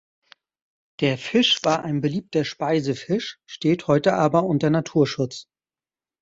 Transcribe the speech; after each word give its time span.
Der 0.99 1.15
Fisch 1.19 1.63
war 1.63 1.83
ein 1.83 2.01
beliebter 2.01 2.43
Speisefisch, 2.43 3.37
steht 3.45 3.85
heute 3.85 4.13
aber 4.15 4.45
unter 4.45 4.71
Naturschutz. 4.71 5.47